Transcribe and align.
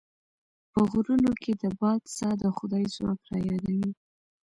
په 0.71 0.79
غرونو 0.89 1.31
کې 1.41 1.51
د 1.61 1.63
باد 1.79 2.01
ساه 2.17 2.33
د 2.41 2.43
خدای 2.57 2.85
ځواک 2.95 3.19
رايادوي. 3.31 3.89